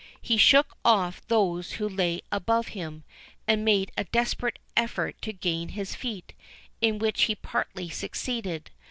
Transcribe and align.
He 0.19 0.35
shook 0.35 0.77
off 0.83 1.21
those 1.27 1.73
who 1.73 1.87
lay 1.87 2.21
above 2.31 2.69
him, 2.69 3.03
and 3.47 3.63
made 3.63 3.91
a 3.95 4.05
desperate 4.05 4.57
effort 4.75 5.21
to 5.21 5.31
gain 5.31 5.69
his 5.69 5.93
feet, 5.93 6.33
in 6.81 6.97
which 6.97 7.25
he 7.25 7.35
partly 7.35 7.87
succeeded. 7.87 8.71